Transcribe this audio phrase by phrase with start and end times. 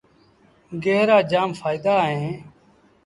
[0.83, 2.35] گيه رآ جآم ڦآئيدآ اوهيݩ۔